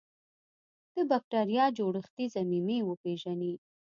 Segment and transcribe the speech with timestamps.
[0.95, 3.53] د بکټریا جوړښتي ضمیمې وپیژني.